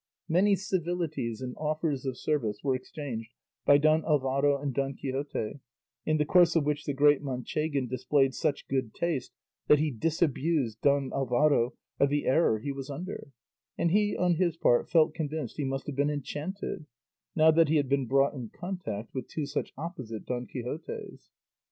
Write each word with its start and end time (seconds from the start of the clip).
Many 0.27 0.55
civilities 0.55 1.41
and 1.41 1.53
offers 1.57 2.07
of 2.07 2.17
service 2.17 2.63
were 2.63 2.73
exchanged 2.73 3.33
by 3.65 3.77
Don 3.77 4.03
Alvaro 4.03 4.57
and 4.57 4.73
Don 4.73 4.95
Quixote, 4.95 5.59
in 6.07 6.17
the 6.17 6.25
course 6.25 6.55
of 6.55 6.65
which 6.65 6.85
the 6.85 6.93
great 6.95 7.21
Manchegan 7.21 7.85
displayed 7.87 8.33
such 8.33 8.67
good 8.67 8.95
taste 8.95 9.31
that 9.67 9.77
he 9.77 9.91
disabused 9.91 10.81
Don 10.81 11.13
Alvaro 11.13 11.75
of 11.99 12.09
the 12.09 12.25
error 12.25 12.57
he 12.57 12.71
was 12.71 12.89
under; 12.89 13.31
and 13.77 13.91
he, 13.91 14.17
on 14.17 14.37
his 14.37 14.57
part, 14.57 14.89
felt 14.89 15.13
convinced 15.13 15.57
he 15.57 15.65
must 15.65 15.85
have 15.85 15.95
been 15.95 16.09
enchanted, 16.09 16.87
now 17.35 17.51
that 17.51 17.67
he 17.69 17.75
had 17.75 17.87
been 17.87 18.07
brought 18.07 18.33
in 18.33 18.49
contact 18.49 19.13
with 19.13 19.27
two 19.27 19.45
such 19.45 19.71
opposite 19.77 20.25
Don 20.25 20.47
Quixotes. 20.47 21.29